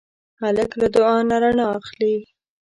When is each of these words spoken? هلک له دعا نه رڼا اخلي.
هلک 0.41 0.71
له 0.81 0.87
دعا 0.95 1.17
نه 1.29 1.37
رڼا 1.43 1.65
اخلي. 1.79 2.13